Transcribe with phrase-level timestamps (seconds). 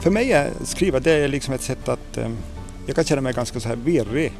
[0.00, 2.30] För mig är skriva det är liksom ett sätt att eh,
[2.86, 4.32] jag kan känna mig ganska så här virrig.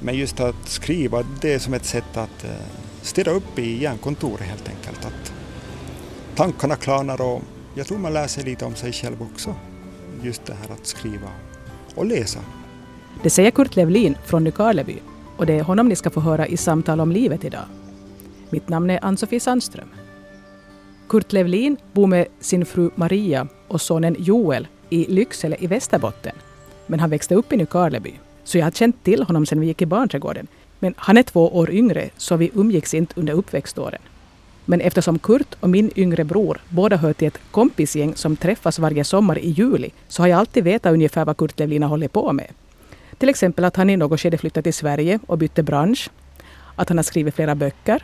[0.00, 2.50] Men just att skriva det är som ett sätt att eh,
[3.02, 5.04] stirra städa upp i hjärnkontoret helt enkelt.
[5.04, 5.32] Att
[6.34, 7.42] tankarna klarnar och
[7.74, 9.54] jag tror man lär sig lite om sig själv också.
[10.22, 11.28] Just det här att skriva
[11.94, 12.40] och läsa.
[13.22, 14.96] Det säger Kurt Levlin från Nykarleby
[15.36, 17.64] och det är honom ni ska få höra i Samtal om livet idag.
[18.50, 19.88] Mitt namn är Ann-Sofie Sandström.
[21.08, 26.32] Kurt Levlin bor med sin fru Maria och sonen Joel i Lycksele i Västerbotten.
[26.86, 28.12] Men han växte upp i Nykarleby,
[28.44, 30.46] så jag har känt till honom sedan vi gick i barnträdgården.
[30.78, 34.00] Men han är två år yngre, så vi umgicks inte under uppväxtåren.
[34.64, 39.04] Men eftersom Kurt och min yngre bror båda hör till ett kompisgäng som träffas varje
[39.04, 42.46] sommar i juli, så har jag alltid vetat ungefär vad Kurt Levlina håller på med.
[43.18, 46.10] Till exempel att han i något skede flyttade till Sverige och bytte bransch,
[46.76, 48.02] att han har skrivit flera böcker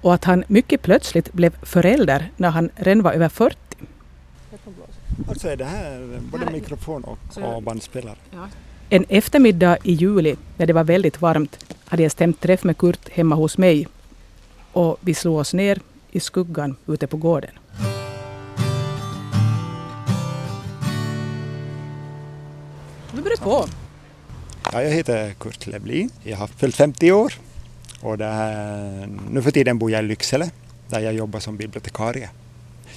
[0.00, 3.69] och att han mycket plötsligt blev förälder när han redan var över 40.
[5.28, 8.16] Alltså är det här både mikrofon och, och bandspelare?
[8.30, 8.48] Ja.
[8.88, 13.08] En eftermiddag i juli när det var väldigt varmt hade jag stämt träff med Kurt
[13.08, 13.88] hemma hos mig
[14.72, 17.50] och vi slog oss ner i skuggan ute på gården.
[23.14, 23.66] Vi börjar på.
[24.72, 26.10] Ja, jag heter Kurt Levlin.
[26.22, 27.32] Jag har fyllt 50 år
[28.02, 30.50] och det här, nu för tiden bor jag i Lycksele
[30.88, 32.30] där jag jobbar som bibliotekarie.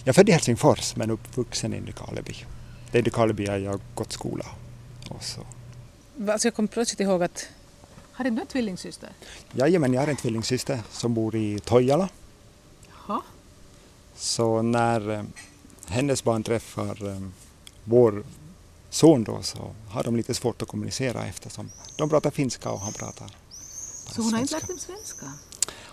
[0.04, 2.36] Jag är född i Helsingfors men uppvuxen i Nykarleby.
[2.92, 4.46] Det är i Nykarleby jag har gått skola.
[5.10, 5.42] Och så.
[6.32, 7.46] Alltså jag kom plötsligt ihåg att...
[8.12, 9.10] Har du en tvillingsyster?
[9.52, 12.10] Jajamän, jag har en tvillingsyster som bor i Tojala.
[13.08, 13.22] Jaha.
[14.16, 15.24] Så när eh,
[15.88, 17.22] hennes barn träffar eh,
[17.84, 18.24] vår
[18.90, 22.94] son då så har de lite svårt att kommunicera eftersom de pratar finska och han
[22.94, 23.36] pratar
[24.12, 25.26] Så hon har inte lärt dem svenska?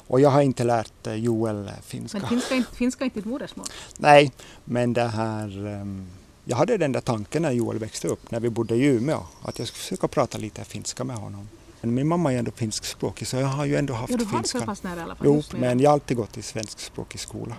[0.07, 2.19] Och jag har inte lärt eh, Joel eh, finska.
[2.19, 3.67] Men finska, är inte- finska är inte ditt modersmål?
[3.99, 4.33] Nej,
[4.65, 5.67] men det här...
[5.67, 6.07] ehm,
[6.45, 9.59] Jag hade den där tanken när Joel växte upp, när vi bodde i Umeå, att
[9.59, 11.49] jag skulle försöka prata lite finska med honom.
[11.81, 14.43] Men min mamma är ändå finskspråkig så jag har ju ändå haft Ja, du har
[14.43, 14.67] det så finska.
[14.67, 15.27] pass nära i alla fall.
[15.27, 17.57] Jo, men jag har alltid gått i svenskspråkig skola.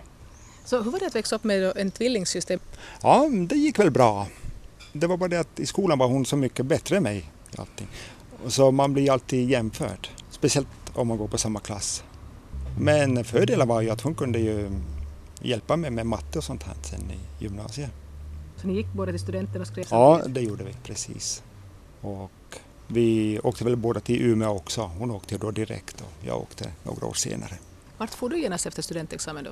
[0.66, 2.60] Så hur var det att växa upp med en tvillingsyster?
[3.02, 4.28] Ja, det gick väl bra.
[4.94, 7.18] Det var bara det att i skolan var hon så mycket bättre än mig.
[7.18, 7.88] i allting.
[8.46, 12.04] Och Så man blir alltid jämförd, speciellt om man går på samma klass.
[12.80, 14.72] Men fördelen var ju att hon kunde ju
[15.42, 17.92] hjälpa mig med matte och sånt här sen i gymnasiet.
[18.62, 20.36] Så ni gick båda till studenten och skrev Ja, samtidigt?
[20.36, 21.44] det gjorde vi precis.
[22.02, 22.32] Och
[22.88, 24.82] vi åkte väl båda till Umeå också.
[25.00, 27.54] Hon åkte då direkt och jag åkte några år senare.
[27.98, 29.52] Vart får du genast efter studentexamen då?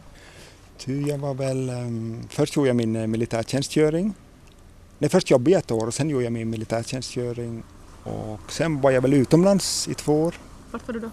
[0.77, 4.13] Ty jag var väl, ehm, först gjorde jag min eh, militärtjänstgöring.
[4.99, 7.63] Nej, först jobbade jag ett år och sen gjorde jag min militärtjänstgöring.
[8.03, 10.35] Och sen var jag väl utomlands i två år.
[10.71, 11.09] Vart var du då?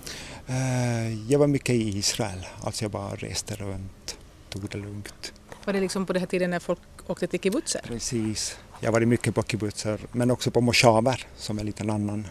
[0.47, 4.19] Eh, Jag var mycket i Israel, alltså jag bara reste runt,
[4.49, 5.33] tog det lugnt.
[5.65, 7.81] Var det liksom på den här tiden när folk åkte till kibbutzer?
[7.85, 8.59] Precis.
[8.81, 12.27] Jag varit mycket på kibbutzer, men också på moshaver som är en liten annan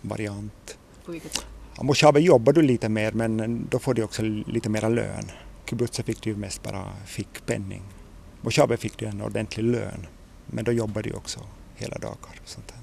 [0.00, 0.76] variant.
[1.06, 1.46] På vilket sätt?
[1.76, 5.30] Ja, Moshaver jobbar du lite mer men då får du också lite mera lön.
[5.70, 7.82] Kibbutzer fick du ju mest bara fickpenning.
[8.40, 10.06] Moshaver fick du en ordentlig lön
[10.46, 11.40] men då jobbade du också
[11.76, 12.40] hela dagar.
[12.42, 12.76] och Sånt där.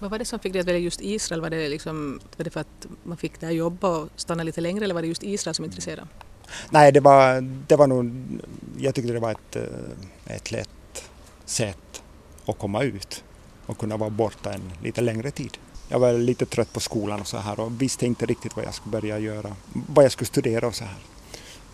[0.00, 1.40] Vad var det som fick dig att välja just Israel?
[1.40, 4.84] Var det, liksom, var det för att man fick där jobba och stanna lite längre
[4.84, 6.06] eller var det just Israel som intresserade?
[6.70, 8.12] Nej, det var, det var nog,
[8.78, 11.10] jag tyckte det var ett, eh, ett lätt
[11.44, 12.02] sätt
[12.46, 13.24] att komma ut
[13.66, 15.58] och kunna vara borta en lite längre tid.
[15.88, 18.74] Jag var lite trött på skolan och så här och visste inte riktigt vad jag
[18.74, 20.98] skulle börja göra, vad jag skulle studera och så här.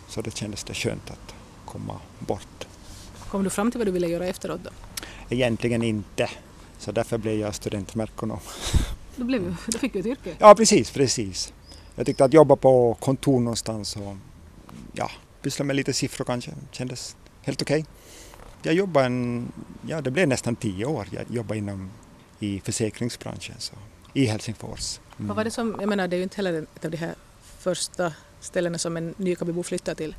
[0.07, 1.35] Så det kändes det skönt att
[1.65, 2.67] komma bort.
[3.29, 4.69] Kom du fram till vad du ville göra efteråt då?
[5.29, 6.29] Egentligen inte,
[6.79, 8.39] så därför blev jag studentmerkonom.
[9.15, 10.35] Då, blev, då fick du ett yrke.
[10.39, 11.53] Ja, precis, precis.
[11.95, 14.15] Jag tyckte att jobba på kontor någonstans och
[14.93, 15.11] ja,
[15.41, 17.85] pyssla med lite siffror kanske kändes helt okej.
[18.63, 19.51] Jag jobbade en,
[19.87, 21.07] ja det blev nästan tio år.
[21.11, 21.89] Jag jobbade inom
[22.39, 23.73] i försäkringsbranschen så,
[24.13, 24.99] i Helsingfors.
[25.17, 25.27] Mm.
[25.27, 27.15] Vad var det som, jag menar det är ju inte heller ett av de här
[27.59, 30.15] första ställena som en Nykarbybo flyttar till.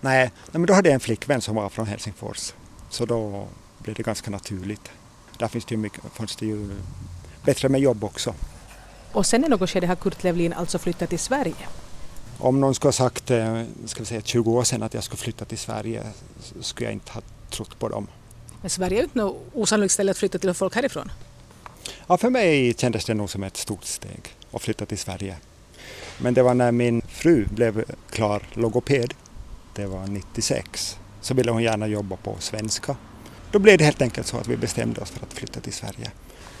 [0.00, 2.52] Nej, nej, men då hade jag en flickvän som var från Helsingfors.
[2.90, 3.48] Så då
[3.78, 4.90] blev det ganska naturligt.
[5.38, 6.70] Där finns det ju, mycket, fanns det ju
[7.44, 8.34] bättre med jobb också.
[9.12, 11.68] Och sen i något skede har Kurt Levlin alltså flyttat till Sverige.
[12.38, 15.18] Om någon skulle ha sagt, eh, ska vi säga 20 år sedan att jag skulle
[15.18, 16.02] flytta till Sverige
[16.60, 17.20] skulle jag inte ha
[17.50, 18.06] trott på dem.
[18.60, 21.10] Men Sverige är ju inte något osannolikt ställe att flytta till och folk härifrån.
[22.06, 25.36] Ja, för mig kändes det nog som ett stort steg att flytta till Sverige.
[26.18, 29.14] Men det var när min fru blev klar logoped,
[29.74, 32.96] det var 96, så ville hon gärna jobba på svenska.
[33.50, 36.10] Då blev det helt enkelt så att vi bestämde oss för att flytta till Sverige.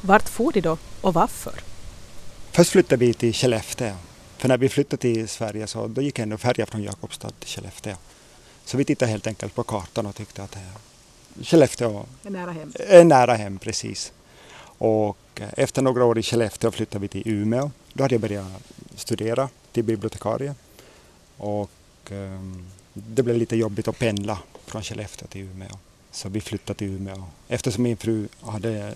[0.00, 1.54] Vart for de då och varför?
[2.52, 3.94] Först flyttade vi till Skellefteå.
[4.36, 7.96] För när vi flyttade till Sverige så då gick ändå färja från Jakobstad till Skellefteå.
[8.64, 12.72] Så vi tittade helt enkelt på kartan och tyckte att det, Skellefteå Är nära hem.
[12.74, 14.12] är nära hem precis.
[14.78, 17.70] Och efter några år i Skellefteå flyttade vi till Umeå.
[17.92, 18.46] Då hade jag börjat
[18.96, 20.54] studera till bibliotekarie.
[21.36, 21.70] Och
[22.10, 25.78] ehm, det blev lite jobbigt att pendla från Skellefteå till Umeå.
[26.18, 28.94] Så vi flyttade till Umeå eftersom min fru hade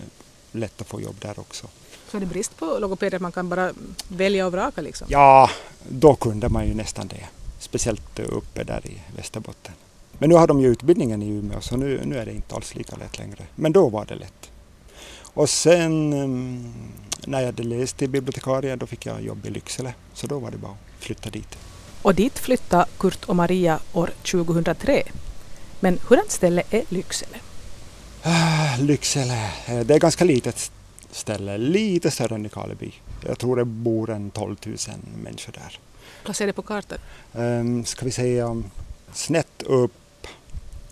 [0.52, 1.66] lätt att få jobb där också.
[2.10, 3.72] Så är det brist på logopeder att man kan bara
[4.08, 5.06] välja och vraka liksom?
[5.10, 5.50] Ja,
[5.88, 7.28] då kunde man ju nästan det.
[7.58, 9.72] Speciellt uppe där i Västerbotten.
[10.18, 12.74] Men nu har de ju utbildningen i Umeå så nu, nu är det inte alls
[12.74, 13.46] lika lätt längre.
[13.54, 14.50] Men då var det lätt.
[15.22, 16.74] Och sen ehm,
[17.26, 19.94] när jag hade läst till bibliotekarie då fick jag jobb i Lycksele.
[20.14, 21.58] Så då var det bara att flytta dit.
[22.02, 25.02] Och dit flyttade Kurt och Maria år 2003.
[25.82, 27.36] Men hurdant ställe är Lycksele?
[28.22, 30.70] Ah, Lycksele, eh, det är ganska litet
[31.10, 31.58] ställe.
[31.58, 32.92] Lite större än Nykarleby.
[33.26, 34.76] Jag tror det bor en 12 000
[35.22, 35.78] människor där.
[36.24, 36.98] Placerade på kartan?
[37.32, 38.62] Um, ska vi säga
[39.12, 40.26] snett upp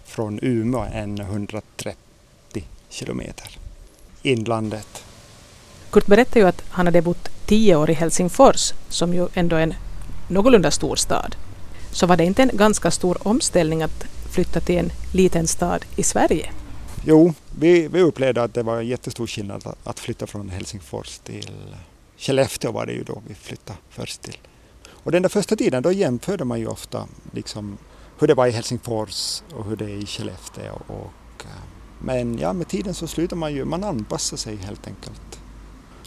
[0.05, 1.97] från Umeå en 130
[2.89, 3.59] kilometer.
[4.23, 5.05] Inlandet.
[5.91, 9.63] Kurt berättade ju att han hade bott tio år i Helsingfors, som ju ändå är
[9.63, 9.75] en
[10.29, 11.37] någorlunda stor stad.
[11.93, 16.03] Så var det inte en ganska stor omställning att flytta till en liten stad i
[16.03, 16.53] Sverige?
[17.05, 21.19] Jo, vi, vi upplevde att det var en jättestor skillnad att, att flytta från Helsingfors
[21.19, 21.51] till
[22.17, 24.39] Skellefteå var det ju då vi flyttade först till.
[24.89, 27.79] Och den där första tiden då jämförde man ju ofta liksom
[28.19, 30.75] hur det var i Helsingfors och hur det är i Skellefteå.
[30.87, 31.63] Och, eh,
[31.99, 35.41] men ja, med tiden så slutar man ju, man anpassar sig helt enkelt.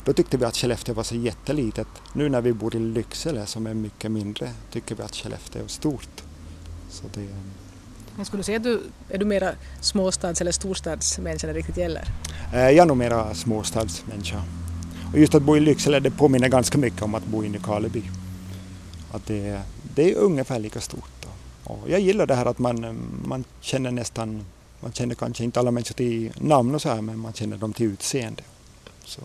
[0.06, 1.88] Då tyckte vi att Skellefteå var så jättelitet.
[2.14, 5.68] Nu när vi bor i Lycksele som är mycket mindre tycker vi att Skellefteå är
[5.68, 6.24] stort.
[6.90, 7.28] Så det,
[8.18, 9.51] jag skulle säga att du är du mera
[9.81, 12.07] småstads eller storstadsmänniska när det riktigt gäller?
[12.54, 14.44] eh, jag är nog mera småstadsmänniska.
[15.13, 18.04] Och just att bo i Lycksele det påminner ganska mycket om att bo i Nykarleby.
[19.12, 19.62] Att det,
[19.95, 21.25] det är ungefär lika stort.
[21.63, 24.45] Och jag gillar det här att man, man känner nästan,
[24.80, 27.74] man känner kanske inte alla människor till namn och så här men man känner dem
[27.74, 28.44] till utseende.
[29.06, 29.21] Så,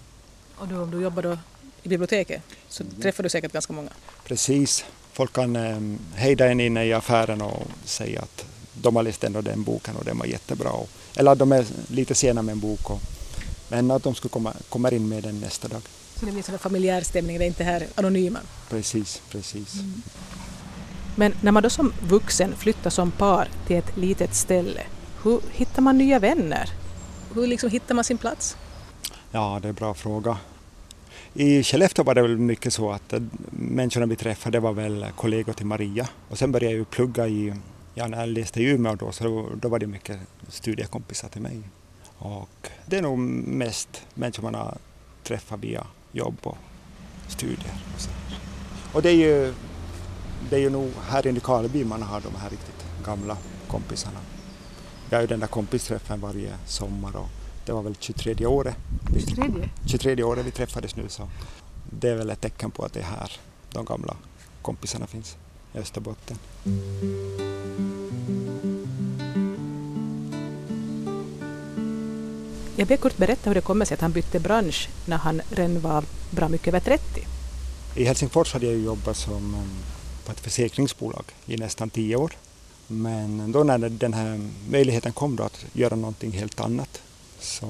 [0.56, 1.38] Och då, om du jobbar då
[1.82, 3.90] i biblioteket så träffar du säkert ganska många.
[4.24, 5.78] precis, folk kan eh,
[6.14, 8.44] hejda en inne i affären och säga att
[8.82, 10.70] de har läst den och den boken och den var jättebra.
[11.16, 13.00] Eller de är lite sena med en bok och,
[13.68, 15.82] men att de skulle komma, komma in med den nästa dag.
[16.16, 18.38] Så det blir sån familjär stämning, det är inte här anonyma.
[18.70, 19.74] Precis, precis.
[21.16, 24.80] Men när man då som vuxen flyttar som par till ett litet ställe,
[25.22, 26.70] hur hittar man nya vänner?
[27.34, 28.56] Hur liksom hittar man sin plats?
[29.30, 30.38] Ja, det är en bra fråga.
[31.34, 33.20] I Skellefteå var det väl mycket så att eh,
[33.50, 36.08] människorna vi träffade var väl kollegor till Maria.
[36.28, 37.54] Och sen började jag ju plugga i,
[37.98, 40.18] ja när jag läste i Umeå då, så då, var det mycket
[40.48, 41.60] studiekompisar till mig.
[42.18, 44.78] Och det är nog mest människor man har
[45.24, 46.56] träffat via jobb och
[47.28, 47.74] studier.
[47.94, 48.10] Och, så
[48.92, 49.54] och det är ju
[50.50, 53.36] det är ju nog här i Nykarleby man har de här riktigt gamla
[53.68, 54.18] kompisarna.
[55.10, 57.28] Vi har ju den där kompisträffen varje sommar och
[57.66, 58.76] det var väl 23 året.
[59.14, 59.68] vi- Tredje.
[59.86, 61.28] 23 året vi träffades nu så
[62.00, 63.32] det är väl ett tecken på att det är här
[63.72, 64.16] de gamla
[64.62, 65.36] kompisarna finns
[65.74, 66.38] Österbotten.
[72.76, 75.80] Jag ber Kurt berätta hur det kommer sig att han bytte bransch när han redan
[75.80, 77.26] var bra mycket över 30.
[77.96, 79.68] I Helsingfors hade jag jobbat som um,
[80.24, 82.32] på ett försäkringsbolag i nästan 10 år.
[82.86, 87.02] Men då när den här möjligheten kom då att göra någonting helt annat
[87.40, 87.68] så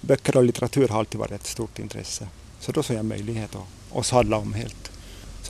[0.00, 2.28] böcker och litteratur har alltid varit ett stort intresse.
[2.60, 4.89] Så då såg jag möjlighet att, att sadla om helt.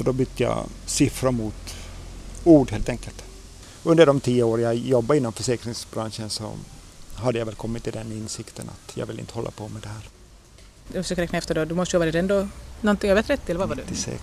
[0.00, 1.76] Så då bytte jag siffror mot
[2.44, 3.24] ord helt enkelt.
[3.82, 6.52] Under de tio år jag jobbade inom försäkringsbranschen så
[7.14, 9.88] hade jag väl kommit till den insikten att jag vill inte hålla på med det
[9.88, 10.08] här.
[10.92, 12.48] Jag försöker räkna efter då, du måste ju ha varit ändå
[12.80, 13.82] någonting över 30 eller vad var du?
[13.82, 14.22] 96.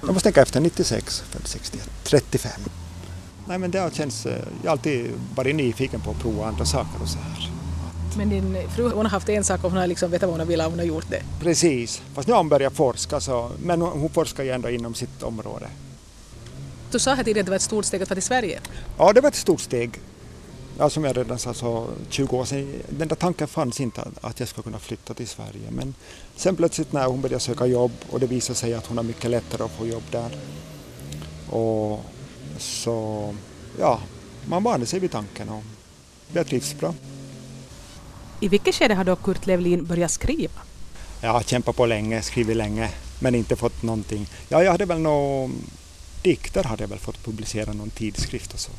[0.00, 0.60] Jag måste tänka efter.
[0.60, 2.52] 96, född 61, 35.
[3.46, 6.64] Nej men det har känts, eh, jag har alltid varit nyfiken på att prova andra
[6.64, 7.61] saker och så här.
[8.16, 10.48] Men din fru hon har haft en sak och hon har liksom vetat vad hon
[10.48, 11.22] vill och hon har gjort det.
[11.40, 14.94] Precis, fast nu har hon börjat forska så, men hon hon forskar ju ändå inom
[14.94, 15.66] sitt område.
[16.90, 18.60] Du sa här tidigare att det var ett stort steg att vara till Sverige.
[18.98, 19.90] Ja, det var ett stort steg.
[20.78, 24.40] Ja, som jag redan sa, så 20 år sedan, den där tanken fanns inte att-
[24.40, 25.70] jag skulle kunna flytta till Sverige.
[25.70, 25.94] Men
[26.36, 29.30] sen plötsligt när hon började söka jobb och det visade sig att hon har mycket
[29.30, 30.30] lättare att få jobb där.
[31.50, 32.00] Och
[32.58, 33.34] så,
[33.78, 34.00] ja,
[34.46, 35.62] man vande sig vid tanken och
[36.32, 36.94] det trivs bra.
[38.42, 40.60] I vilket skede har då Kurt Levlin börjat skriva?
[41.20, 44.26] Jag har kämpat på länge, skrivit länge, men inte fått någonting.
[44.48, 45.50] Ja, jag hade väl några
[46.22, 48.70] dikter hade jag väl fått publicera någon tidskrift och så.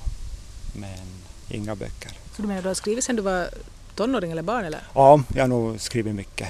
[0.74, 1.08] Men
[1.50, 2.12] inga böcker.
[2.36, 3.50] Så du menar du har skrivit sedan du var
[3.96, 4.82] tonåring eller barn eller?
[4.94, 6.50] Ja, jag har nog skrivit mycket.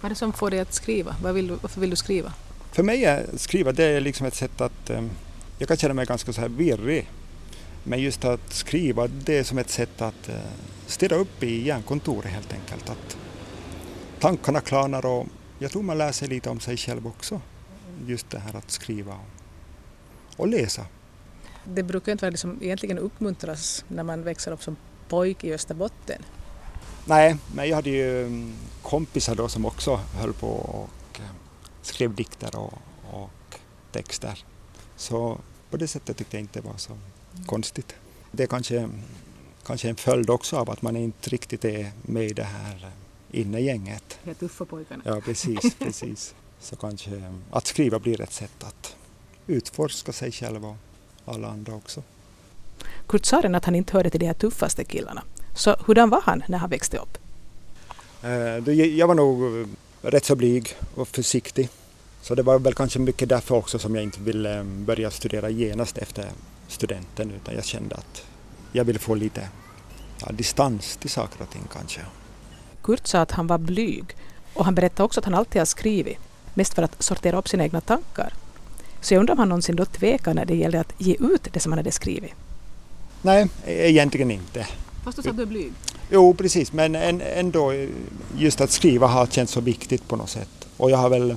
[0.00, 1.16] Vad är det som får dig att skriva?
[1.22, 2.32] Vad vill varför vill du skriva?
[2.72, 5.04] För mig är skriva det är liksom ett sätt att eh,
[5.58, 7.10] jag kan känna mig ganska så här virrig.
[7.84, 10.34] Men just att skriva, det är som ett sätt att eh,
[10.88, 12.90] städa upp i hjärnkontoret helt enkelt.
[12.90, 13.16] Att
[14.20, 15.26] tankarna klarnar och
[15.58, 17.40] jag tror man lär sig lite om sig själv också.
[18.06, 19.18] Just det här att skriva
[20.36, 20.86] och läsa.
[21.64, 24.76] Det brukar inte vara det som egentligen uppmuntras när man växer upp som
[25.08, 26.22] pojk i Österbotten.
[27.04, 31.30] Nej, men jag hade ju mm, kompisar då som också höll på och eh,
[31.82, 32.74] skrev dikter och,
[33.12, 33.60] och
[33.92, 34.44] texter.
[34.96, 35.38] Så
[35.70, 36.98] på det sättet tyckte jag inte det var så
[37.46, 37.94] konstigt.
[38.32, 38.88] Det är kanske,
[39.68, 42.90] kanske en följd också av att man inte riktigt är med i det här
[43.30, 44.18] innegänget.
[44.24, 45.02] De tuffa pojkarna.
[45.06, 46.34] Ja, precis, precis.
[46.60, 48.96] Så kanske att skriva blir ett sätt att
[49.46, 50.76] utforska sig själv och
[51.24, 52.02] alla andra också.
[53.06, 55.22] Kurt sa att han inte hörde till de här tuffaste killarna.
[55.54, 57.18] Så hurdan var han när han växte upp?
[58.22, 59.66] Eh, jag var nog
[60.02, 61.68] rätt så blyg och försiktig.
[62.22, 65.98] Så det var väl kanske mycket därför också som jag inte ville börja studera genast
[65.98, 66.30] efter
[66.68, 68.24] studenten utan jag kände att
[68.72, 69.48] jag ville få lite
[70.20, 72.00] ja, distans till saker och ting kanske.
[72.82, 74.04] Kurt sa att han var blyg
[74.54, 76.18] och han berättade också att han alltid har skrivit,
[76.54, 78.32] mest för att sortera upp sina egna tankar.
[79.00, 81.60] Så jag undrar om han någonsin då tvekade när det gällde att ge ut det
[81.60, 82.32] som han hade skrivit?
[83.22, 84.66] Nej, egentligen inte.
[85.04, 85.72] Fast du sa att du är blyg?
[86.10, 87.72] Jo, precis, men ändå
[88.36, 90.68] just att skriva har känts så viktigt på något sätt.
[90.76, 91.36] Och jag har väl,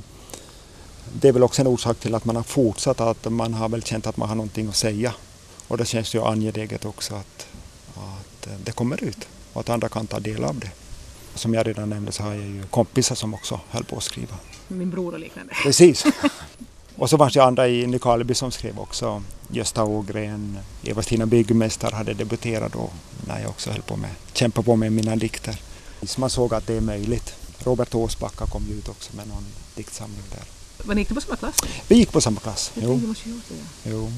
[1.13, 3.83] det är väl också en orsak till att man har fortsatt, att man har väl
[3.83, 5.13] känt att man har någonting att säga.
[5.71, 7.47] Och det känns ju angeläget också att,
[7.95, 10.71] att det kommer ut och att andra kan ta del av det.
[11.35, 14.35] Som jag redan nämnde så har jag ju kompisar som också höll på att skriva.
[14.67, 15.53] Min bror och liknande.
[15.63, 16.05] Precis.
[16.95, 19.23] Och så fanns det andra i Nykarleby som skrev också.
[19.51, 22.89] Gösta Ågren, Eva-Stina Byggmästare hade debuterat då
[23.27, 25.61] när jag också höll på med, kämpa på med mina dikter.
[26.03, 27.35] Så man såg att det är möjligt.
[27.63, 30.93] Robert Åsbacka kom ju ut också med någon diktsamling där.
[30.95, 31.55] Ni gick på samma klass?
[31.87, 32.71] Vi gick på samma klass.
[32.73, 33.13] Jag jo.
[33.49, 33.89] Det.
[33.89, 34.11] Jo.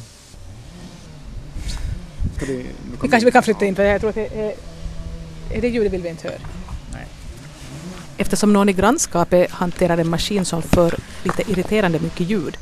[2.36, 2.66] Ska vi,
[3.02, 4.54] vi kanske vi kan flytta in för jag tror att det är,
[5.52, 6.40] är det ljudet vill vi inte höra.
[6.94, 7.08] Nej.
[8.18, 12.58] Eftersom någon i grannskapet hanterar en maskin som för lite irriterande mycket ljud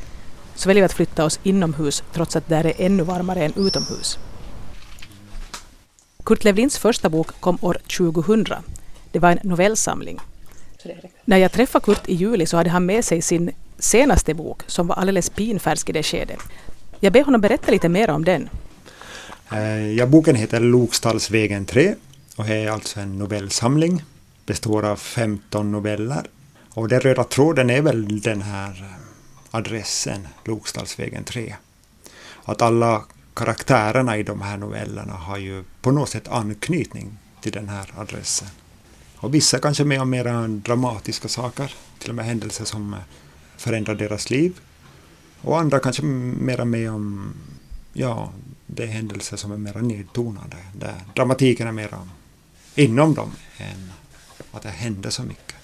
[0.56, 4.20] så väljer vi att flytta oss inomhus trots att där är ännu varmare än utomhus.
[6.24, 8.46] Kurt Levlins första bok kom år 2000.
[9.12, 10.20] Det var en novellsamling.
[11.26, 14.88] När jag träffade Kurt i juli så hade han med sig sin senaste bok som
[14.88, 16.40] var alldeles pinfärsk i det skedet.
[17.00, 18.50] Jag ber honom berätta lite mer om den.
[19.52, 21.96] Eh, ja, boken heter Lokstallsvägen 3
[22.36, 24.04] och är alltså en novellsamling.
[24.46, 26.24] Består av 15 noveller.
[26.74, 31.56] Och den röda tråden är väl den här eh, adressen Lokstallsvägen 3.
[32.44, 33.04] Att alla
[33.34, 38.48] karaktärerna i de här novellerna har ju på något sätt anknytning till den här adressen.
[39.16, 43.00] Och vissa kanske med om mera dramatiska saker, till och med händelser som eh,
[43.58, 44.60] förändrar deras liv.
[45.42, 47.34] Och andra kanske mera med om,
[47.94, 48.32] ja,
[48.76, 52.08] det är händelser som är mera nedtonade, där dramatiken är mera
[52.76, 53.92] inom dem än
[54.52, 55.56] att det händer så mycket.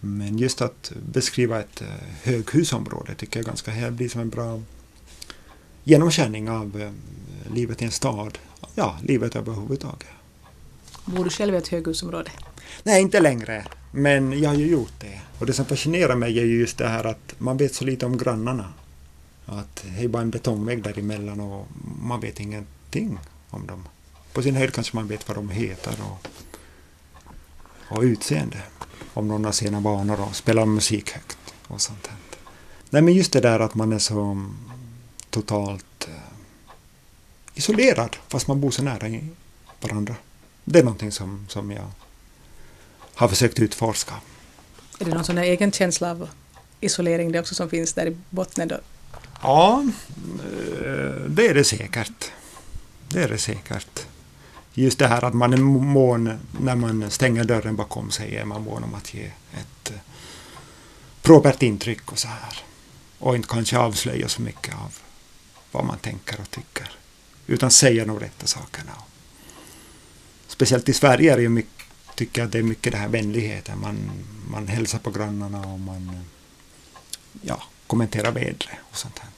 [0.00, 1.88] Men just att beskriva ett eh,
[2.22, 4.60] höghusområde tycker jag ganska här blir som en bra
[5.84, 6.90] genomkänning av eh,
[7.54, 8.38] livet i en stad.
[8.74, 10.08] Ja, livet överhuvudtaget.
[11.04, 12.30] Bor du själv i ett höghusområde?
[12.82, 13.66] Nej, inte längre.
[13.92, 15.20] Men jag har ju gjort det.
[15.38, 18.06] Och det som fascinerar mig är ju just det här att man vet så lite
[18.06, 18.72] om grannarna.
[19.46, 21.66] Att det är bara en betongvägg däremellan och
[22.02, 23.18] man vet ingenting
[23.50, 23.88] om dem.
[24.32, 26.28] På sin höjd kanske man vet vad de heter och,
[27.96, 28.62] och utseende
[29.14, 32.18] om någon har sina vanor och spelar musik högt och sånt här.
[32.90, 34.56] Nej men just det där att man är så mm,
[35.30, 36.14] totalt eh,
[37.54, 39.20] isolerad fast man bor så nära
[39.80, 40.14] varandra.
[40.64, 41.90] Det är någonting som, som jag
[43.14, 44.14] har försökt utforska.
[44.98, 46.28] Är det någon sån här egen känsla av
[46.80, 48.78] isolering det också som finns där i botten då?
[49.42, 49.84] Ja,
[50.38, 52.30] eh, det är det säkert.
[53.08, 54.06] Det är det säkert
[54.74, 58.62] just det här att man är mån, när man stänger dörren bakom sig, är man
[58.62, 59.96] mån om att ge ett eh,
[61.22, 62.62] propert intryck och så här.
[63.18, 64.98] Och inte kanske avslöja så mycket av
[65.72, 66.90] vad man tänker och tycker.
[67.46, 68.92] Utan säga de rätta sakerna.
[70.46, 73.80] Speciellt i Sverige är det mycket, tycker jag att det är mycket det här vänligheten.
[73.80, 74.10] Man,
[74.50, 76.24] man hälsar på grannarna och man
[77.42, 79.28] ja, kommenterar vädret och sånt här.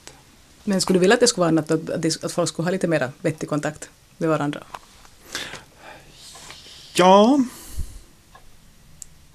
[0.63, 2.87] Men skulle du vilja att det skulle vara annat, att, att folk skulle ha lite
[2.87, 4.63] mer vettig kontakt med varandra?
[6.93, 7.39] Ja,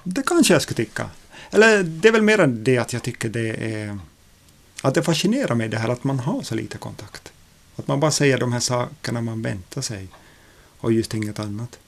[0.03, 1.11] det kanske jag skulle tycka.
[1.50, 3.99] Eller det är väl mer än det att jag tycker det är
[4.83, 7.33] att det fascinerar mig det här att man har så lite kontakt.
[7.77, 10.09] Att man bara säger de här sakerna man väntar sig
[10.81, 11.79] och just inget annat.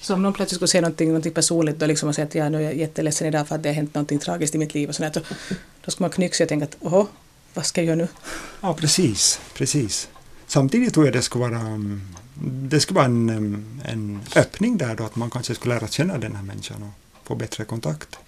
[0.00, 2.48] Så om någon plötsligt skulle säga någonting, någonting personligt då liksom och säga att ja,
[2.48, 4.88] nu är jag jätteledsen idag för att det har hänt någonting tragiskt i mitt liv
[4.88, 5.22] och sådär,
[5.84, 7.06] då ska man knyxa och tänka att åh,
[7.54, 8.08] vad ska jag göra nu?
[8.60, 10.08] Ja, precis, precis.
[10.46, 12.02] samtidigt tror jag det skulle vara, mm,
[12.44, 16.18] det skulle vara en, mm, en öppning där då, att man kanske skulle lära känna
[16.18, 18.18] den här människan och få bättre kontakt.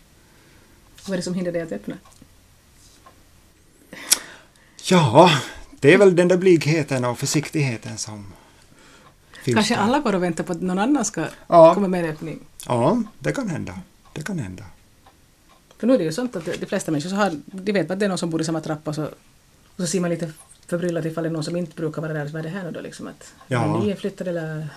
[1.06, 1.94] Vad är det som hindrar dig att öppna?
[4.82, 5.30] Ja,
[5.80, 8.32] det är väl den där blygheten och försiktigheten som
[9.42, 9.80] finns Kanske där.
[9.82, 11.74] alla går och väntar på att någon annan ska Ja.
[11.74, 12.40] komma med en öppning.
[12.66, 13.78] Ja, det kan hända.
[14.12, 14.64] Det kan hända.
[15.78, 17.98] För nu är det ju sånt att de flesta människor så har, de vet att
[17.98, 19.10] det är någon som bor i samma trappa så, och
[19.76, 20.32] så ser man lite
[20.66, 22.26] förbryllad ifall det är någon som inte brukar vara där.
[22.26, 23.06] Vad är det här nu då liksom?
[23.08, 23.82] Att, Ja.
[23.82, 24.68] Är ni flyttade eller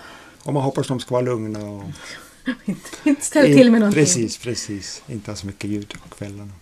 [0.42, 1.82] Och man hoppas de ska vara lugna och
[2.64, 4.04] inte, inte ställa till med någonting?
[4.04, 5.02] Precis, precis.
[5.08, 6.52] Inte ha så mycket ljud på kvällarna.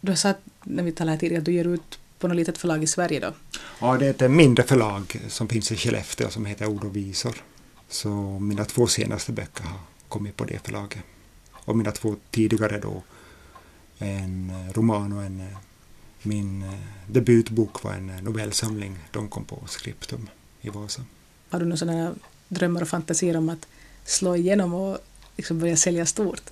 [0.00, 2.58] Du sa att, när vi talade här tidigare att du ger ut på något litet
[2.58, 3.32] förlag i Sverige då.
[3.80, 7.42] Ja, det är ett mindre förlag som finns i Skellefteå som heter Ord och visor.
[7.88, 8.08] Så
[8.38, 10.98] mina två senaste böcker har kommit på det förlaget.
[11.66, 13.02] Och mina två tidigare då,
[13.98, 15.40] en eh, roman och en...
[15.40, 15.58] eh,
[16.22, 16.70] Min eh,
[17.06, 18.98] debutbok var en novellsamling.
[19.12, 20.28] De kom på Skriptum
[20.60, 21.02] i Vasa.
[21.50, 22.14] Har du några sådana
[22.48, 23.66] drömmar och fantasier om att
[24.04, 24.98] slå igenom och
[25.36, 26.42] liksom börja sälja stort?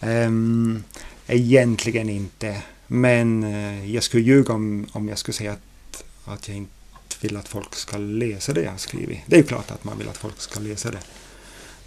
[0.00, 0.84] Um,
[1.26, 2.62] egentligen inte.
[2.86, 3.42] Men
[3.92, 6.72] jag skulle ljuga om, om jag skulle säga att, att jag inte
[7.20, 9.20] vill att folk ska läsa det jag har skrivit.
[9.26, 11.00] Det är klart att man vill att folk ska läsa det.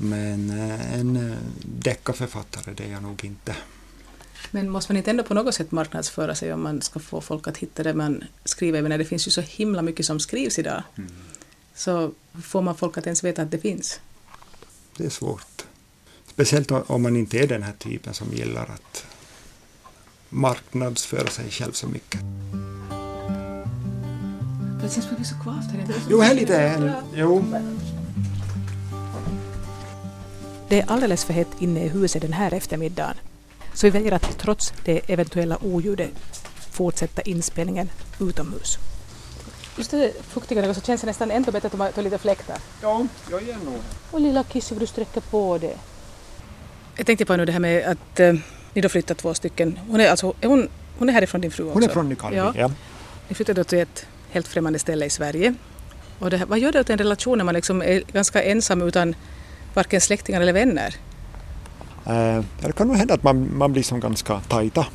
[0.03, 3.55] Men eh, en uh, deckarförfattare det är jag nog inte.
[4.51, 7.47] Men måste man inte ändå på något sätt marknadsföra sig om man ska få folk
[7.47, 8.81] att hitta det man skriver?
[8.81, 10.83] Menar, det finns ju så himla mycket som skrivs idag.
[11.75, 12.11] Så
[12.43, 13.99] får man folk att ens veta att det finns?
[14.97, 15.65] Det är svårt.
[16.27, 19.05] Speciellt om- man inte är den här typen som gillar att
[20.29, 22.21] marknadsföra sig själv så mycket.
[24.81, 25.95] Det känns som att vi är så kvavt här.
[26.09, 26.93] Jo, här lite.
[27.15, 27.45] Jo.
[30.71, 33.15] Det är alldeles för hett inne i huset den här eftermiddagen.
[33.73, 36.11] Så vi väljer att trots det eventuella oljudet
[36.71, 38.77] fortsätta inspelningen utomhus.
[39.77, 42.57] Just det fuktiga så känns det nästan ändå bättre att man tar lite fläktar.
[42.81, 43.75] Ja, jag ger nog.
[44.11, 45.77] Och lilla Kissi, du sträcker på det.
[46.95, 48.33] Jag tänkte på nu det här med att eh,
[48.73, 49.79] ni då flyttar två stycken.
[49.87, 50.69] Hon är, alltså, är hon,
[50.99, 51.73] hon är härifrån din fru också?
[51.73, 52.37] Hon är från Nykarleby.
[52.37, 52.53] Ja.
[52.55, 52.71] Ja.
[53.27, 55.55] Ni flyttar då till ett helt främmande ställe i Sverige.
[56.19, 58.81] Och det här, vad gör det åt en relation när man liksom är ganska ensam
[58.81, 59.15] utan
[59.73, 60.95] varken släktingar eller vänner?
[62.05, 64.85] Eh, det kan nog hända att man, man blir som ganska tajta.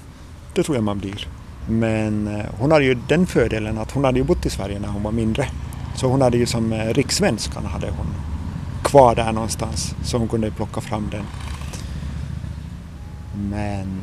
[0.54, 1.28] Det tror jag man blir.
[1.68, 4.88] Men eh, hon hade ju den fördelen att hon hade ju bott i Sverige när
[4.88, 5.48] hon var mindre.
[5.96, 8.06] Så hon hade ju som eh, rikssvenskan hade hon
[8.84, 9.94] kvar där någonstans.
[10.04, 11.24] Så hon kunde plocka fram den.
[13.50, 14.00] Men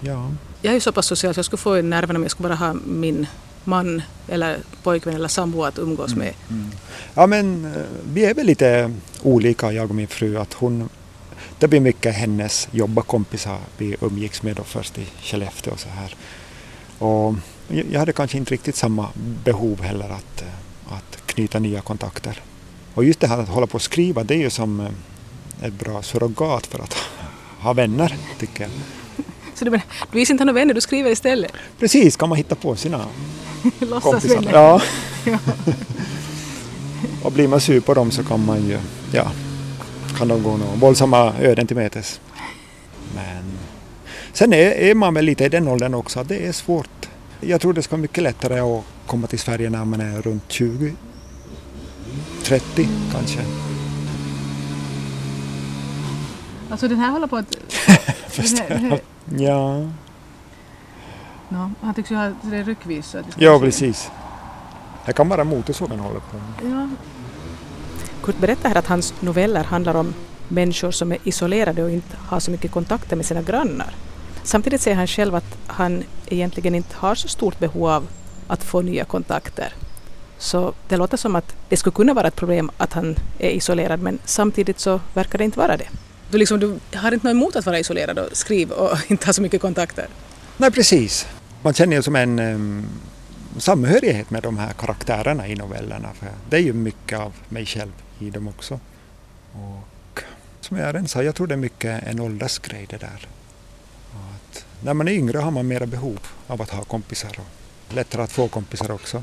[0.00, 0.30] ja,
[0.62, 2.58] Jag är ju så pass social så jag skulle få nerverna om jag skulle bara
[2.58, 3.26] ha min
[3.66, 6.34] man eller pojkvän eller sambo att umgås med.
[7.14, 10.88] Ja men eh, vi är väl lite olika jag och min fru att hon
[11.58, 16.16] det blir mycket hennes jobbarkompisar vi umgicks med då först i Skellefteå och så här.
[16.98, 17.34] Och
[17.68, 19.08] jag jag hade kanske inte riktigt samma
[19.44, 22.40] behov heller att, eh, att knyta nya kontakter.
[22.94, 25.72] Och just det här att hålla på och skriva det är ju som eh, ett
[25.72, 26.96] bra surrogat för att
[27.58, 28.70] ha vänner tycker jag.
[29.54, 31.52] Så du, menar, du visar inte ha några vänner, du skriver istället?
[31.78, 33.04] Precis, kan man hitta på sina
[34.02, 34.44] kompisar.
[34.52, 34.80] Ja.
[37.22, 38.78] och blir man sur på dem så kan man ju,
[39.12, 39.30] ja,
[40.18, 42.20] kan de gå några våldsamma öden till mötes.
[43.14, 43.44] Men
[44.32, 47.08] sen är, är man väl lite i den åldern också att det är svårt.
[47.40, 50.52] Jag tror det ska vara mycket lättare att komma till Sverige när man är runt
[50.52, 50.94] 20,
[52.42, 53.40] 30 kanske.
[56.70, 57.56] Alltså den här håller på att...
[58.42, 58.98] Förstår
[59.38, 59.88] Ja,
[61.48, 63.06] no, han tycks ju ha det är ryckvis.
[63.06, 64.10] Så att ja precis.
[65.06, 66.72] Det kan vara motorsågen håller på med.
[66.72, 66.88] Ja.
[68.22, 70.14] Kurt berättar här att hans noveller handlar om
[70.48, 73.94] människor som är isolerade och inte har så mycket kontakter med sina grannar.
[74.42, 78.06] Samtidigt säger han själv att han egentligen inte har så stort behov av
[78.46, 79.72] att få nya kontakter.
[80.38, 84.00] Så det låter som att det skulle kunna vara ett problem att han är isolerad
[84.00, 85.88] men samtidigt så verkar det inte vara det.
[86.34, 89.32] Du, liksom, du har inte något emot att vara isolerad och skriva och inte ha
[89.32, 90.08] så mycket kontakter?
[90.56, 91.26] Nej, precis.
[91.62, 92.86] Man känner ju som en um,
[93.58, 96.08] samhörighet med de här karaktärerna i novellerna.
[96.14, 98.80] För det är ju mycket av mig själv i dem också.
[99.52, 100.22] Och
[100.60, 103.28] som jag redan sa, jag tror det är mycket en åldersgrej det där.
[104.12, 108.22] Att när man är yngre har man mera behov av att ha kompisar och lättare
[108.22, 109.22] att få kompisar också.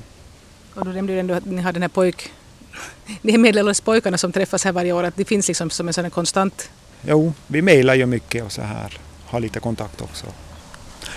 [0.76, 2.32] Och du nämnde ju ändå att ni har den här pojk...
[3.24, 6.10] Är medelålders pojkarna som träffas här varje år, att det finns liksom som en sån
[6.10, 6.70] konstant...
[7.08, 10.26] Jo, vi mejlar ju mycket och så här, har lite kontakt också.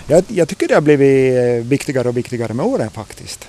[0.06, 3.48] Jag, jag tycker det har blivit eh, viktigare och viktigare med åren faktiskt.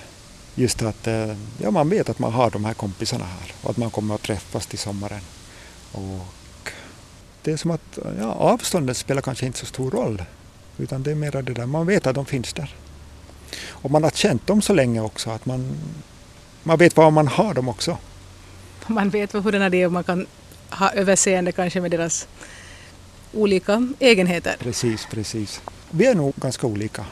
[0.54, 3.76] Just att eh, ja, man vet att man har de här kompisarna här och att
[3.76, 5.20] man kommer att träffas till sommaren.
[5.92, 6.26] Och
[7.42, 10.22] det är som att ja, avståndet spelar kanske inte så stor roll.
[10.78, 12.74] Utan det är mer det där, man vet att de finns där.
[13.68, 15.76] Och man har känt dem så länge också att man,
[16.62, 17.98] man vet var man har dem också.
[18.86, 20.26] Man vet hurdana de är och man kan
[20.70, 22.28] ha överseende kanske med deras
[23.32, 24.56] olika egenheter.
[24.58, 25.60] Precis, precis.
[25.90, 27.04] Vi är nog ganska olika.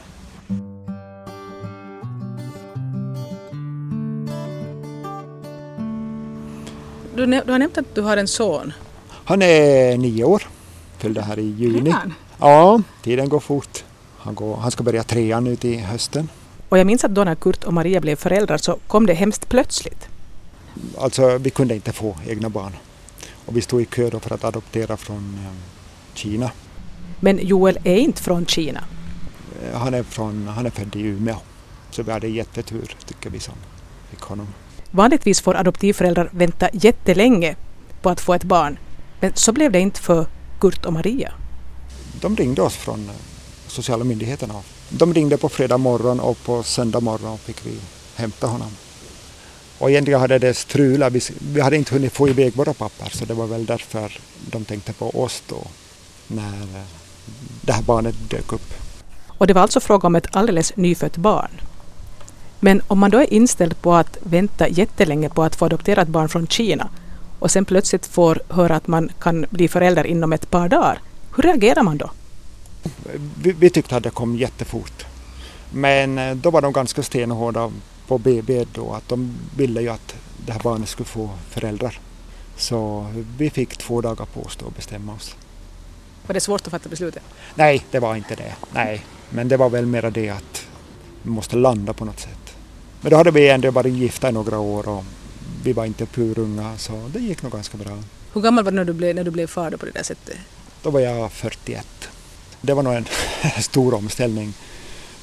[7.15, 8.73] Du, du har nämnt att du har en son.
[9.25, 10.43] Han är nio år,
[10.97, 11.89] fyllde här i juni.
[11.89, 12.13] Redan?
[12.39, 13.83] Ja, tiden går fort.
[14.17, 16.29] Han, går, han ska börja trean nu till hösten.
[16.69, 19.49] Och jag minns att då när Kurt och Maria blev föräldrar så kom det hemskt
[19.49, 20.07] plötsligt.
[20.97, 22.71] Alltså vi kunde inte få egna barn.
[23.45, 25.51] Och vi stod i kö för att adoptera från eh,
[26.13, 26.51] Kina.
[27.19, 28.83] Men Joel är inte från Kina.
[29.63, 31.37] Eh, Han är, från, han är född i Umeå.
[31.91, 33.53] Så vi hade jättetur tycker vi som
[34.09, 34.47] fick honom.
[34.91, 37.55] Vanligtvis får adoptivföräldrar vänta jättelänge
[38.01, 38.79] på att få ett barn.
[39.19, 40.25] Men så blev det inte för
[40.59, 41.31] Kurt och Maria.
[42.21, 43.15] De ringde oss från eh,
[43.67, 44.53] sociala myndigheterna.
[44.89, 47.77] De ringde på fredag morgon och på söndag morgon fick vi
[48.15, 48.71] hämta honom.
[49.77, 51.13] Och egentligen hade det strulat.
[51.13, 51.21] Vi,
[51.53, 54.19] vi hade inte hunnit få iväg våra papper så det var väl därför
[54.51, 55.63] de tänkte på oss då
[56.27, 56.85] när eh,
[57.61, 58.73] det här barnet dök upp.
[59.27, 61.51] Och det var alltså fråga om ett alldeles nyfött barn.
[62.59, 66.07] Men om man då är inställd på att vänta jättelänge på att få adoptera ett
[66.07, 66.89] barn från Kina
[67.39, 70.99] och sen plötsligt får höra att man kan bli förälder inom ett par dagar,
[71.35, 72.11] hur reagerar man då?
[73.41, 75.05] Vi, vi tyckte att det kom jättefort.
[75.71, 77.71] Men eh, då var de ganska stenhårda
[78.07, 80.15] på BB då att de ville ju att
[80.45, 81.99] det här barnet skulle få föräldrar.
[82.57, 85.35] Så vi fick två dagar på oss då att bestämma oss.
[86.27, 87.23] Var det svårt att fatta beslutet?
[87.55, 88.55] Nej, det var inte det.
[88.73, 90.67] Nej, men det var väl mera det att
[91.23, 92.55] vi måste landa på något sätt.
[93.01, 95.03] Men då hade vi ändå varit gifta i några år och
[95.63, 97.97] vi var inte purunga så det gick nog ganska bra.
[98.33, 100.03] Hur gammal var du när du blev, när du blev far då på det där
[100.03, 100.37] sättet?
[100.81, 101.87] Då var jag 41.
[102.61, 103.05] Det var nog en
[103.61, 104.53] stor omställning.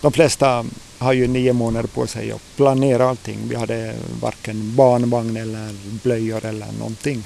[0.01, 0.65] De flesta
[1.03, 3.39] har ju nio månader på sig att planera allting.
[3.49, 7.23] Vi hade varken barnvagn eller blöjor eller någonting.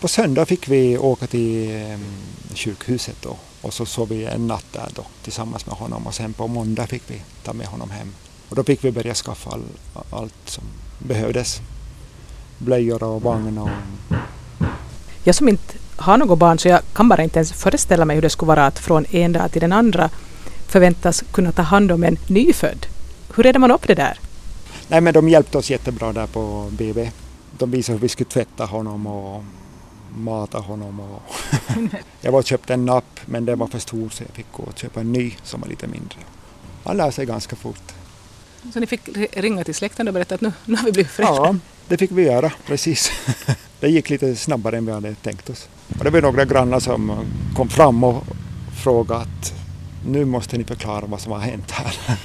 [0.00, 2.00] På söndag fick vi åka till ehm,
[2.54, 6.32] sjukhuset då och så sov vi en natt där då tillsammans med honom och sen
[6.32, 8.12] på måndag fick vi ta med honom hem.
[8.48, 9.64] Och då fick vi börja skaffa all,
[10.10, 10.64] allt som
[10.98, 11.60] behövdes.
[12.58, 13.68] Blöjor och vagn och
[15.24, 18.22] Jag som inte har något barn så jag kan bara inte ens föreställa mig hur
[18.22, 20.10] det skulle vara att från en dag till den andra
[20.72, 22.86] förväntas kunna ta hand om en nyfödd.
[23.34, 24.18] Hur reder man upp det där?
[24.88, 27.10] Nej men de hjälpte oss jättebra där på BB.
[27.58, 29.44] De visade hur vi skulle tvätta honom och
[30.16, 31.00] mata honom.
[31.00, 31.22] Och
[32.20, 34.62] jag var och köpte en napp men den var för stor så jag fick gå
[34.62, 36.18] och köpa en ny som var lite mindre.
[36.84, 37.92] Han lär sig ganska fort.
[38.72, 41.46] Så ni fick ringa till släkten och berätta att nu, nu har vi blivit föräldrar?
[41.46, 41.56] Ja,
[41.88, 43.12] det fick vi göra, precis.
[43.80, 45.68] Det gick lite snabbare än vi hade tänkt oss.
[45.98, 48.24] Och det var några grannar som kom fram och
[48.82, 49.61] frågade att
[50.06, 51.92] nu måste ni förklara vad som har hänt här.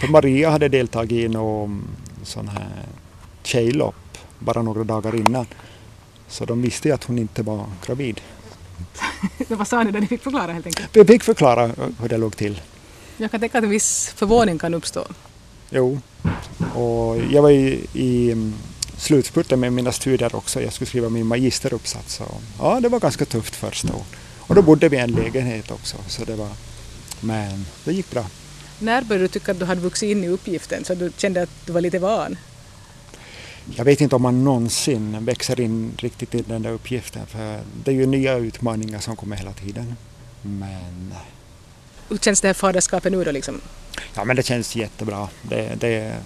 [0.00, 1.84] För Maria hade deltagit i någon
[2.22, 2.68] sån här
[3.42, 5.46] tjejlopp bara några dagar innan.
[6.28, 8.20] Så de visste ju att hon inte var gravid.
[9.48, 10.96] Vad sa ni då ni fick förklara helt enkelt?
[10.96, 12.60] Vi fick förklara hur det låg till.
[13.16, 15.04] Jag kan tänka att en viss förvåning kan uppstå.
[15.70, 16.00] Jo,
[16.74, 18.36] och jag var i, i
[18.96, 20.62] slutspurten med mina studier också.
[20.62, 22.20] Jag skulle skriva min magisteruppsats.
[22.20, 24.06] Och, ja, det var ganska tufft första året.
[24.38, 25.96] Och då bodde vi i en lägenhet också.
[26.08, 26.48] Så det var,
[27.22, 28.26] men det gick bra.
[28.78, 31.66] När började du tycka att du hade vuxit in i uppgiften så du kände att
[31.66, 32.36] du var lite van?
[33.76, 37.26] Jag vet inte om man någonsin växer in riktigt i den där uppgiften.
[37.26, 39.96] För det är ju nya utmaningar som kommer hela tiden.
[40.42, 41.14] Men
[42.08, 43.60] Hur känns det här faderskapet nu då liksom?
[44.14, 45.28] Ja, men det känns jättebra.
[45.42, 46.16] Det, det,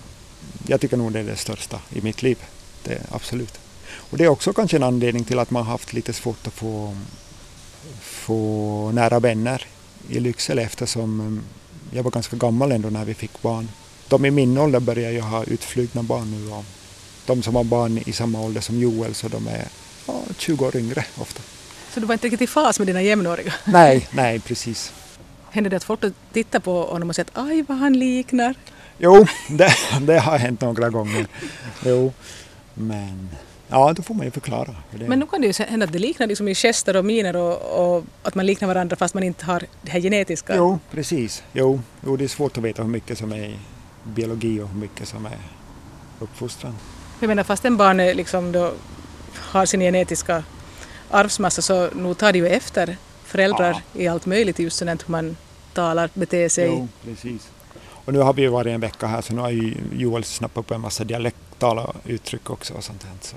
[0.66, 2.38] jag tycker nog det är det största i mitt liv.
[2.84, 3.58] Det, absolut.
[3.88, 6.52] Och det är också kanske en anledning till att man har haft lite svårt att
[6.52, 6.96] få,
[8.00, 9.66] få nära vänner
[10.08, 11.42] i Lycksele eftersom mm,
[11.90, 13.68] jag var ganska gammal ändå när vi fick barn.
[14.08, 16.64] De i min ålder börjar ju ha utflugna barn nu och
[17.26, 19.68] de som har barn i samma ålder som Joel så de är
[20.06, 21.42] ja, 20 år yngre ofta.
[21.94, 23.54] Så du var inte riktigt i fas med dina jämnåriga?
[23.64, 24.92] Nej, nej precis.
[25.50, 26.00] Hände det att folk
[26.32, 28.54] tittar på honom och säger att aj vad han liknar?
[28.98, 31.26] Jo, det, det har hänt några gånger.
[31.84, 32.12] Jo,
[32.74, 33.28] men
[33.68, 34.74] ja, då får man ju förklara.
[34.90, 35.08] Det.
[35.08, 37.96] Men nu kan det ju hända att det liknar liksom i gester och miner och,
[37.96, 40.56] och att man liknar varandra fast man inte har det här genetiska.
[40.56, 41.42] Jo, precis.
[41.52, 43.58] Jo, jo, det är svårt att veta hur mycket som är
[44.04, 45.38] biologi och hur mycket som är
[46.20, 46.76] uppfostran.
[47.20, 48.72] Jag menar fast en barn är liksom då
[49.34, 50.44] har sin genetiska
[51.10, 55.36] arvsmassa så nog tar det ju efter föräldrar i allt möjligt just sådant hur man
[55.74, 56.66] talar, beter sig.
[56.66, 57.48] Jo, precis.
[58.06, 60.64] Och nu har vi ju varit en vecka här så nu har ju Joel snappat
[60.64, 63.12] upp en massa dialektala uttryck också och sånt här.
[63.20, 63.36] Så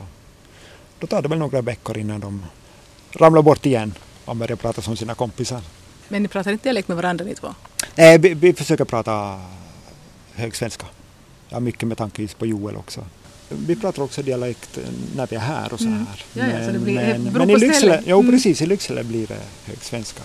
[0.99, 2.45] då tar det väl några veckor innan de
[3.11, 3.93] ramlar bort igen
[4.25, 5.61] och börjar prata som sina kompisar.
[6.07, 7.53] Men ni pratar inte dialekt med varandra ni två?
[7.95, 9.41] Nej, vi, vi försöker prata
[10.33, 10.85] högsvenska.
[11.49, 13.05] Ja, mycket med tanke på Joel också.
[13.49, 14.79] Vi pratar också dialekt
[15.15, 16.25] när vi är här och så här.
[16.35, 16.49] Mm.
[16.51, 18.31] Ja, ja, så det blir, men, men i Lycksele, jo, mm.
[18.31, 20.21] precis, i Lycksele blir det högsvenska.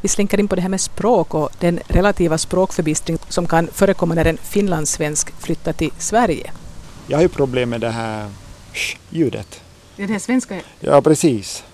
[0.00, 4.14] Vi slinker in på det här med språk och den relativa språkförbistring som kan förekomma
[4.14, 6.52] när en finlandssvensk flyttar till Sverige.
[7.06, 8.30] Jag har ju problem med det här
[9.10, 9.63] ljudet.
[9.96, 10.60] Det här svenska?
[10.80, 11.64] Ja, precis.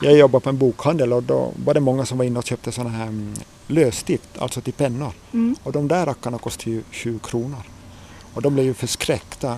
[0.00, 2.72] Jag jobbade på en bokhandel och då var det många som var inne och köpte
[2.72, 3.34] sådana här mm,
[3.66, 5.12] lösstift, alltså till pennor.
[5.32, 5.56] Mm.
[5.62, 7.62] Och de där rackarna kostade ju 20 kronor.
[8.34, 9.56] Och de blev ju förskräckta.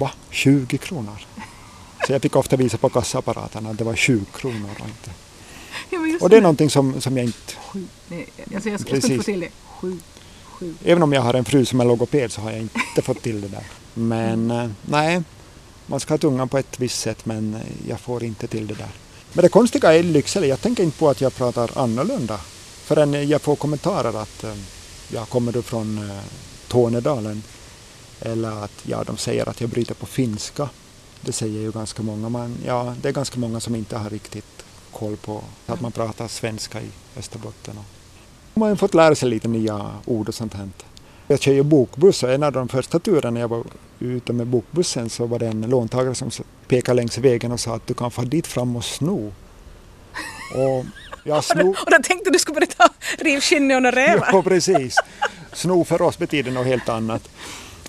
[0.00, 0.10] Va?
[0.30, 1.26] 20 kronor?
[2.06, 5.10] Så jag fick ofta visa på kassaapparaterna att det var 20 kronor och inte
[5.90, 7.52] Ja, och det är någonting som, som jag inte...
[7.72, 7.84] Sju.
[8.08, 9.48] Nej, alltså jag, ska inte få till det.
[9.80, 9.98] Sju.
[10.44, 10.74] Sju.
[10.84, 13.40] Även om jag har en fru som är logoped så har jag inte fått till
[13.40, 13.64] det där.
[13.94, 14.74] Men mm.
[14.82, 15.22] nej,
[15.86, 17.56] man ska ha tungan på ett visst sätt men
[17.88, 18.90] jag får inte till det där.
[19.32, 22.40] Men det konstiga är i Lycksele, jag tänker inte på att jag pratar annorlunda
[22.86, 24.54] förrän jag får kommentarer att eh,
[25.12, 26.20] jag kommer du från eh,
[26.68, 27.42] Tornedalen
[28.20, 30.68] eller att ja, de säger att jag bryter på finska.
[31.20, 34.64] Det säger ju ganska många, men ja, det är ganska många som inte har riktigt
[34.92, 37.78] koll på att man pratar svenska i Österbotten.
[38.54, 40.68] Man har fått lära sig lite nya ord och sånt här.
[41.26, 43.64] Jag kör ju bokbuss och en av de första turerna jag var
[44.00, 46.30] ute med bokbussen så var det en låntagare som
[46.68, 49.32] pekade längs vägen och sa att du kan få dit fram och sno.
[50.54, 50.84] Och,
[51.24, 51.70] jag sno...
[51.70, 54.28] och då tänkte du skulle börja ta rivskinnet och rävar?
[54.32, 54.96] Ja, precis.
[55.52, 57.28] Sno för oss betyder något helt annat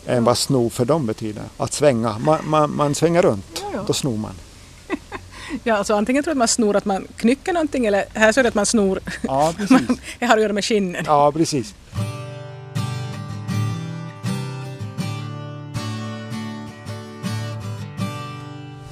[0.06, 1.44] än vad sno för dem betyder.
[1.58, 2.18] Att svänga.
[2.18, 3.84] Man, man, man svänger runt, ja, ja.
[3.88, 4.34] då snor man.
[5.64, 8.40] Ja, alltså antingen tror jag att man snor att man knycker någonting eller här så
[8.40, 9.00] är det att man snor.
[9.22, 9.88] Ja, precis.
[10.20, 11.04] det har att göra med skinnen.
[11.08, 11.74] Ja, precis.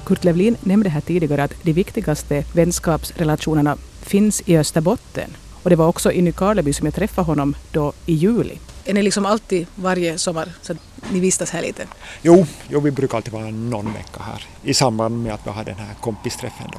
[0.06, 5.30] Kurt Levlin nämnde här tidigare att de viktigaste vänskapsrelationerna finns i Österbotten.
[5.62, 8.58] Och det var också i Nykarleby som jag träffade honom då i juli.
[8.84, 10.78] Är ni liksom alltid varje sommar så att
[11.12, 11.86] ni vistas här lite?
[12.22, 15.64] Jo, jo, vi brukar alltid vara någon vecka här i samband med att vi har
[15.64, 16.78] den här kompisträffen då.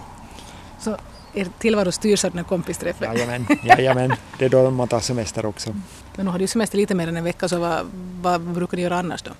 [0.79, 0.97] Så
[1.33, 3.13] er tillvaro styrs av den här kompisträffen?
[3.13, 5.75] Jajamän, jajamän, det är då man tar semester också.
[6.15, 7.79] Men nu har du semester lite mer än en vecka så vad,
[8.21, 9.31] vad brukar ni göra annars då?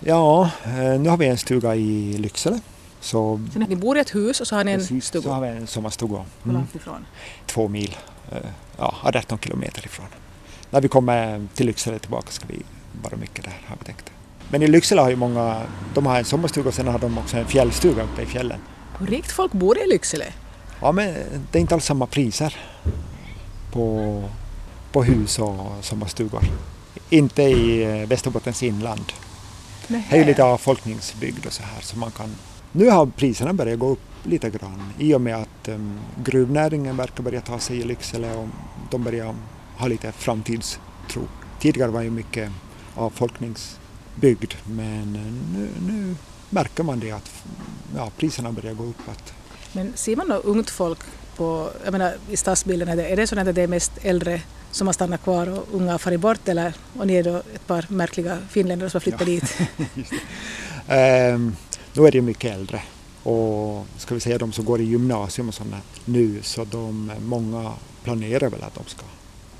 [0.00, 2.60] Ja, eh, nu har vi en stuga i Lycksele.
[3.00, 5.22] Så, så ni bor i ett hus och så har ni en precis, stuga?
[5.22, 6.16] så har vi en sommarstuga.
[6.16, 6.26] Mm.
[6.42, 7.06] Hur långt ifrån?
[7.46, 7.96] Två mil,
[8.32, 8.38] eh,
[8.78, 10.06] ja 18 kilometer ifrån
[10.70, 12.62] när vi kommer till Lycksele tillbaka ska vi
[13.02, 14.10] vara mycket där har vi tänkt.
[14.50, 15.62] Men i Lycksele har ju många,
[15.94, 18.60] de har en sommarstuga och sen har de också en fjällstuga uppe i fjällen.
[18.98, 20.24] Hur rikt folk bor i Lycksele?
[20.80, 21.14] Ja men
[21.52, 22.56] det är inte alls samma priser
[23.72, 24.22] på,
[24.92, 26.42] på hus och sommarstugor.
[27.10, 29.12] Inte i eh, Västerbottens inland.
[29.88, 32.36] Det är ju lite avfolkningsbygd och så här så man kan...
[32.72, 37.22] Nu har priserna börjat gå upp lite grann i och med att um, gruvnäringen verkar
[37.22, 38.48] börja ta sig i Lycksele och
[38.90, 39.34] de börjar
[39.76, 41.22] ha lite framtidstro.
[41.60, 42.50] Tidigare var ju mycket
[42.94, 45.12] avfolkningsbygd men
[45.54, 46.16] nu, nu
[46.50, 47.30] märker man det att
[47.96, 49.32] ja, priserna börjar gå uppåt.
[49.72, 50.98] Men ser man då ungt folk
[51.36, 54.40] på, jag menar, i stadsbilden, är det, är det så att det är mest äldre
[54.70, 57.66] som har stannat kvar och unga har farit bort eller och ni är då ett
[57.66, 59.26] par märkliga finländare som har flyttat ja.
[59.26, 59.56] dit?
[61.34, 61.56] um,
[61.92, 62.82] nu är det mycket äldre
[63.22, 67.72] och ska vi säga de som går i gymnasium och sådana nu så de, många
[68.04, 69.02] planerar väl att de ska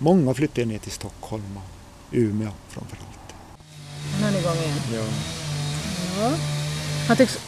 [0.03, 3.07] Många flyttade ner till Stockholm och Umeå framförallt.
[4.21, 4.77] Nu är ni igång igen?
[4.95, 5.05] Ja.
[6.23, 6.37] ja.
[7.09, 7.39] Han tycks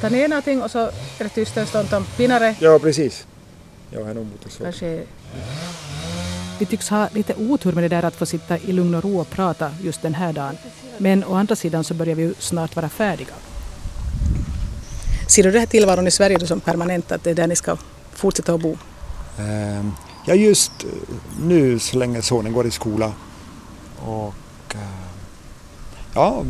[0.00, 2.56] ta ner någonting och så är det tyst en stund om pinnare.
[2.60, 3.26] Ja, precis.
[3.90, 4.62] Nog så.
[4.62, 5.02] Kanske...
[6.58, 9.20] Vi tycks ha lite otur med det där att få sitta i lugn och ro
[9.20, 10.56] och prata just den här dagen.
[10.98, 13.34] Men å andra sidan så börjar vi ju snart vara färdiga.
[15.30, 17.76] Ser du det här tillvaron i Sverige som permanent, att det är där ni ska
[18.14, 18.76] fortsätta att bo?
[19.38, 19.92] Um,
[20.24, 20.90] Ja, just eh,
[21.42, 23.12] nu så länge sonen går i skola.
[23.98, 24.80] Och eh,
[26.14, 26.44] ja,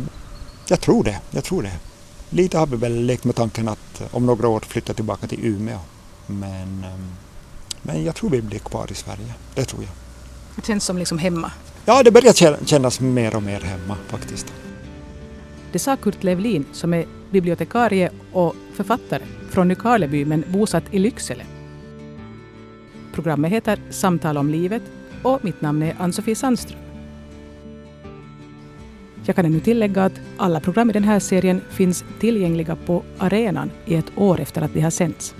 [0.67, 1.19] jag tror det.
[1.31, 1.71] Jag tror det.
[2.29, 5.79] Lite har vi väl lekt med tanken att om några år flytta tillbaka till Umeå.
[6.27, 7.11] Men, ehm,
[7.81, 9.33] men jag tror vi blir kvar i Sverige.
[9.55, 9.91] Det tror jag.
[10.55, 11.51] Det känns som liksom hemma?
[11.85, 14.45] Ja, det börjar kännas mer och mer hemma faktiskt.
[15.71, 21.43] Det sa Kurt Levlin som är bibliotekarie och författare från Nykarleby men bosatt i Lycksele.
[23.13, 24.83] Programmet heter Samtal om livet
[25.23, 26.79] och mitt namn är Ann-Sofie Sandström.
[29.25, 33.71] Jag kan ännu tillägga att alla program i den här serien finns tillgängliga på arenan
[33.85, 35.35] i ett år efter att de har sänts.